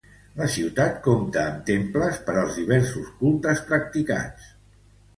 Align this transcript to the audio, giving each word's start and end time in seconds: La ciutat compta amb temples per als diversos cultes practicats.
La 0.37 0.45
ciutat 0.53 0.97
compta 1.07 1.43
amb 1.51 1.61
temples 1.69 2.19
per 2.31 2.37
als 2.45 2.59
diversos 2.63 3.15
cultes 3.23 3.65
practicats. 3.73 4.53